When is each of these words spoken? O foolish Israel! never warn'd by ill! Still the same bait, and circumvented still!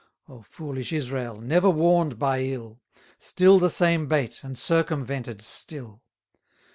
O 0.27 0.41
foolish 0.41 0.91
Israel! 0.91 1.39
never 1.39 1.69
warn'd 1.69 2.17
by 2.17 2.41
ill! 2.41 2.79
Still 3.19 3.59
the 3.59 3.69
same 3.69 4.07
bait, 4.07 4.39
and 4.41 4.57
circumvented 4.57 5.43
still! 5.43 6.01